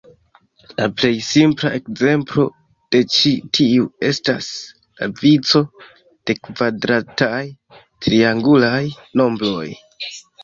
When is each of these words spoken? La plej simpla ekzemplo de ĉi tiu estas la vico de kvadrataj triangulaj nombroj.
La 0.77 0.85
plej 0.99 1.09
simpla 1.25 1.69
ekzemplo 1.79 2.45
de 2.95 3.01
ĉi 3.15 3.33
tiu 3.57 3.83
estas 4.07 4.47
la 5.01 5.09
vico 5.25 5.61
de 6.31 6.37
kvadrataj 6.47 7.43
triangulaj 8.07 8.83
nombroj. 9.23 9.67